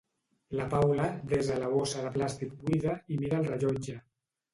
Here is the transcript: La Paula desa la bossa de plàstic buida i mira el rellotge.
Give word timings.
La 0.59 0.63
Paula 0.69 1.03
desa 1.33 1.57
la 1.63 1.67
bossa 1.73 2.01
de 2.05 2.13
plàstic 2.15 2.55
buida 2.63 2.95
i 3.17 3.21
mira 3.25 3.39
el 3.43 3.47
rellotge. 3.53 3.99